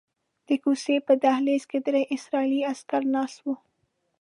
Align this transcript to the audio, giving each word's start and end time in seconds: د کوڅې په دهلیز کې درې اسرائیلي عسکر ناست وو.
د 0.47 0.49
کوڅې 0.63 0.95
په 1.07 1.13
دهلیز 1.23 1.63
کې 1.71 1.79
درې 1.87 2.01
اسرائیلي 2.15 2.61
عسکر 2.71 3.01
ناست 3.15 3.37
وو. 3.43 3.53